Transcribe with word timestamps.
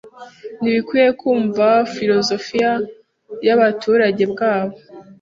Ntibikwiye 0.61 1.09
kumva 1.21 1.67
filozofiya 1.93 2.71
yabaturage 3.47 4.23
bwabo 4.31 4.75